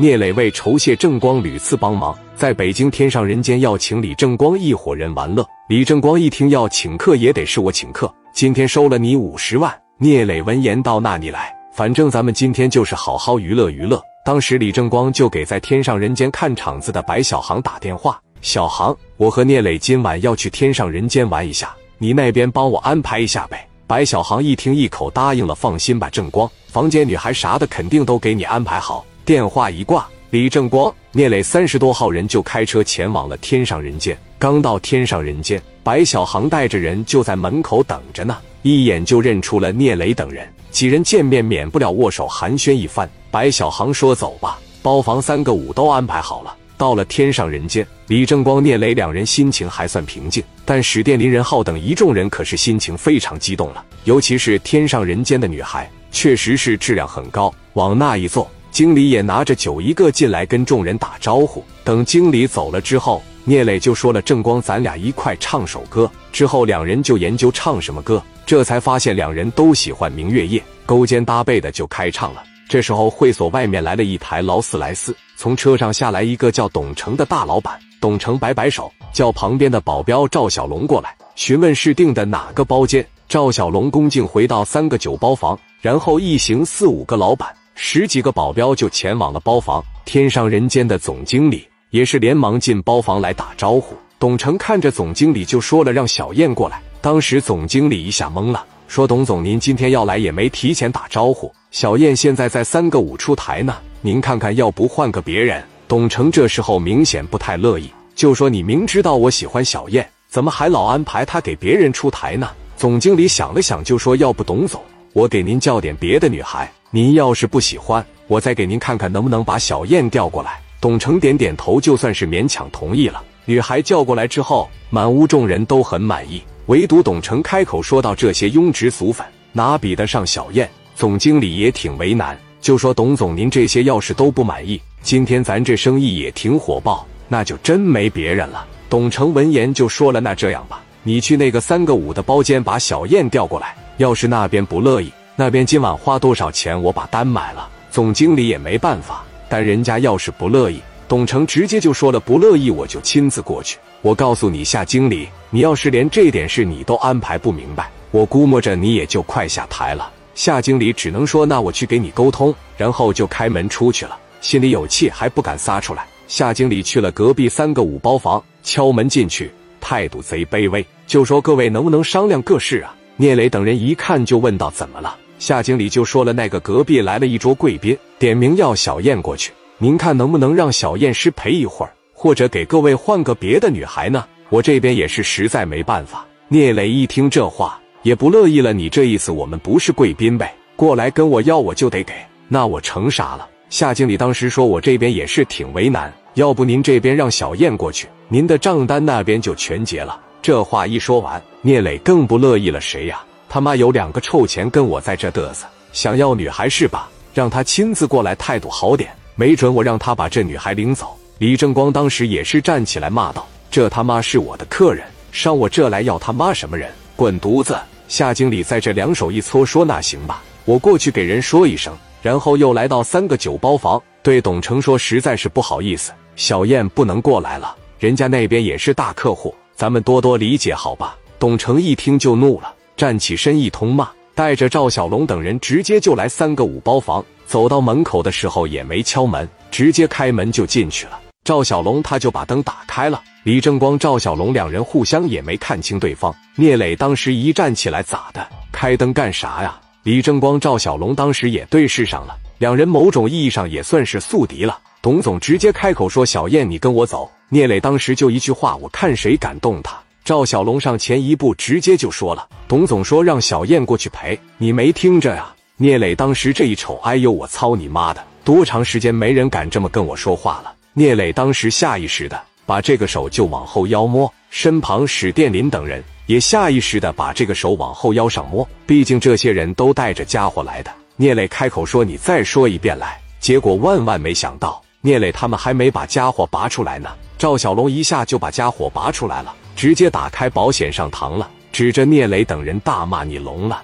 [0.00, 5.44] 聂磊为酬谢郑光屡次帮忙，在北京天上人间要请李正光一伙人玩乐。
[5.68, 9.76] 李正光一听要请客，也得是我请客，今天收了你五十万。
[9.98, 34.16] 聂磊闻言道：“那你来，反正咱们今天就是好好娱乐娱乐。”当时李正光就给在天上人间看场子的白小航打电话：“小航，我和聂磊今晚要去天上人间玩一下，你那边帮我安排一下呗。”白小航一听，一口答应了：“放心吧，正光，房间、女孩啥的肯定都给你安排好。”电话一挂，李正光、聂磊三十多号人就开车前往了天上人间。
[34.38, 40.50] 刚到天上人间，白小航带着人就在门口等着呢，一眼就认出了聂磊等人。
[40.70, 43.06] 几人见面，免不了握手寒暄一番。
[43.30, 53.84] 白小航说：“走吧，包房三个五都安排好了。”到了天上人间，李正光、聂磊两人心情还算平静，但史殿林、任浩等一众人可是心情非常激动了。
[54.04, 57.54] 尤其是天上人间的女孩，确实是质量很高。
[57.74, 58.50] 往那一坐。
[58.78, 61.64] 经理也拿着酒一个进来跟众人打招呼。
[61.82, 72.44] 等经理走了之后，聂磊就说了：“正光，咱俩一块唱首歌。”之后两人就研究唱什么歌，这才发现两人都喜欢《明月夜》，勾肩搭背的就开唱了。
[72.68, 77.76] 这时候会所外面来了一台劳斯莱斯，从车上下来一个叫董成的大老板。
[78.00, 83.04] 董成摆摆手，叫旁边的保镖赵小龙过来，询问是订的哪个包间。
[83.28, 87.52] 赵小龙恭敬回到三个酒包房，然后一行四五个老板。
[87.80, 93.96] 十几个保镖就前往了包房，天上人间的总经理也是连忙进包房来打招呼。
[94.18, 101.54] 董成看着总经理就说了：“让小燕过来。”当时总经理一下懵了，说：“董总，您今天要来也没提前打招呼。
[101.70, 120.58] 小燕现在在三个五出台呢，您看看要不换个别人？”董成这时候明显不太乐意，就说：“你明知道我喜欢小燕，怎么还老安排她给别人出台呢？”总经理想了想，就说：“要不董总，我给您叫点别的女孩。”您要是不喜欢，我再给您看看能不能把小燕调过来。
[120.80, 123.22] 董成点点头，就算是勉强同意了。
[123.44, 146.82] 女孩叫过来之后，满屋众人都很满意，唯独董成开口说道：“这些庸脂俗粉哪比得上小燕？”总经理也挺为难，就说：“董总，您这些要是都不满意，今天咱这生意也挺火爆，那就真没别人了。”董成闻言就说了：“那这样吧，你去那个三个五的包间把小燕调过来，要是那边不乐意。”那边今晚花多少钱？
[146.82, 147.68] 我把单买了。
[147.92, 160.10] 总经理也没办法，但人家要是不乐意，董成直接就说了：“不乐意，我就亲自过去。”我告诉你，夏经理，你要是连这点事你都安排不明白，我估摸着你也就快下台了。
[160.34, 166.04] 夏经理只能说：“那我去给你沟通。”然后就开门出去了，心里有气还不敢撒出来。
[166.26, 184.24] 夏经理去了隔壁三个五包房，敲门进去，态度贼卑微，就说：“各位能不能商量个事啊？”聂磊等人一看就问道：“怎么了？”夏经理就说了：“那个隔壁来了一桌贵宾，点名要小燕过去，您看能不能让小燕失陪一会儿，或者给各位换个别的女孩呢？
[184.48, 190.54] 我这边也是实在没办法。”聂磊一听这话，也不乐意了：“你这意思，我们不是贵宾呗？
[190.74, 192.14] 过来跟我要，我就得给，
[192.48, 207.08] 那我成啥了？”夏经理当时说：“我这边也是挺为难，要不您这边让小燕过去，您的账单那边就全结了。”这话一说完，聂磊更不乐意了：“谁呀？”他妈有两个臭钱跟我在这嘚瑟，想要女孩是吧？
[207.34, 211.16] 让他亲自过来，态度好点，没准我让他把这女孩领走。
[211.38, 216.90] 李正光当时也是站起来骂道：“这他妈是我的客人，上我这来要他妈什么人？
[217.14, 217.78] 滚犊子！”
[218.08, 232.74] 夏经理在这两手一搓，说：“那行吧，我过去给人说一声。”然后又来到三个酒包房，对董成说：“实在是不好意思，小燕不能过来了，人家那边也是大客户，咱们多多理解，好吧？”董成一听就怒了。
[232.98, 237.24] 站起身一通骂，带着赵小龙等人直接就来三个五包房。
[237.46, 241.20] 走到门口的时候也没敲门，直接开门就进去了。
[241.44, 243.22] 赵小龙他就把灯打开了。
[243.44, 246.34] 李正光、赵小龙两人互相也没看清对方。
[246.56, 248.44] 聂磊当时一站起来，咋的？
[248.72, 249.80] 开灯干啥呀？
[250.02, 254.76] 李正光、赵小龙当时也对视上了，两人某种意义上也算是宿敌了。
[255.00, 259.96] 董总直接开口说：“小燕，你跟我走。”聂磊当时就一句话：“我看谁敢动他。”
[260.28, 268.22] 赵小龙上前一步，直接就说了：“董总说让小燕过去陪，你没听着呀？”聂磊当时这一瞅，哎呦，我操你妈的！
[268.44, 270.70] 多长时间没人敢这么跟我说话了？
[270.92, 280.90] 聂磊当时下意识的把这个手就往后腰摸，身旁史殿林等人也下意识的把这个手往后腰上摸，毕竟这些人都带着家伙来的。
[281.16, 287.08] 聂磊开口说：“你再说一遍来。”结果万万没想到，聂磊他们还没把家伙拔出来呢，
[287.38, 289.54] 赵小龙一下就把家伙拔出来了。
[289.78, 293.80] 直接打开保险上膛了，指着聂磊等人大骂：“你聋了！